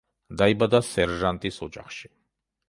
დაიბადა 0.41 0.79
სერჟანტის 0.87 1.61
ოჯახში. 1.67 2.11